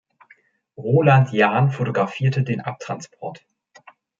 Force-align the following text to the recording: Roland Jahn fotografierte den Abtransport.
Roland 0.77 1.31
Jahn 1.31 1.69
fotografierte 1.69 2.41
den 2.41 2.59
Abtransport. 2.59 3.45